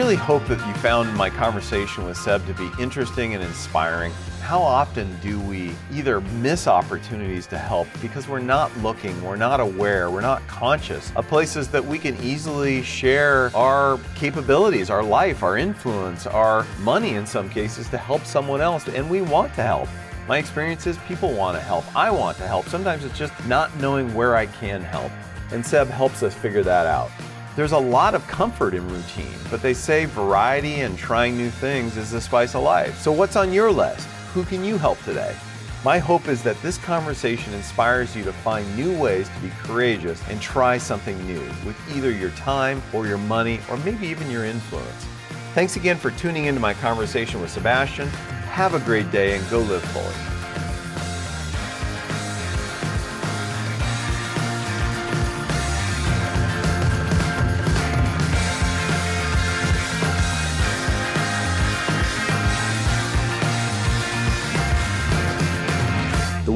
[0.00, 4.10] Really hope that you found my conversation with Seb to be interesting and inspiring.
[4.40, 9.60] how often do we either miss opportunities to help because we're not looking, we're not
[9.60, 15.42] aware, we're not conscious of places that we can easily share our capabilities, our life,
[15.42, 19.62] our influence, our money in some cases to help someone else, and we want to
[19.62, 19.86] help.
[20.26, 21.84] My experience is people want to help.
[21.94, 22.66] I want to help.
[22.68, 25.12] Sometimes it's just not knowing where I can help.
[25.52, 27.10] And Seb helps us figure that out.
[27.56, 31.96] There's a lot of comfort in routine, but they say variety and trying new things
[31.96, 32.96] is the spice of life.
[33.00, 34.06] So, what's on your list?
[34.32, 35.34] Who can you help today?
[35.84, 40.22] My hope is that this conversation inspires you to find new ways to be courageous
[40.28, 44.44] and try something new with either your time or your money or maybe even your
[44.44, 45.06] influence.
[45.54, 48.08] Thanks again for tuning into my conversation with Sebastian.
[48.50, 50.29] Have a great day and go live fully.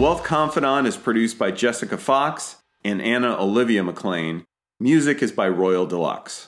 [0.04, 4.44] Wealth Confidant is produced by Jessica Fox and Anna Olivia McLean.
[4.78, 6.42] Music is by Royal Deluxe.